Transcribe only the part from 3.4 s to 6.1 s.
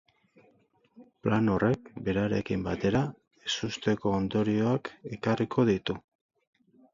ezusteko ondorioak ekarriko ditu.